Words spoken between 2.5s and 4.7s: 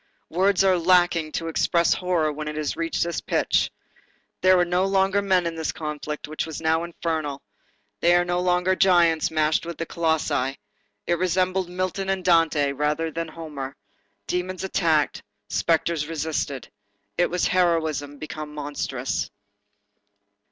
has reached this pitch. There were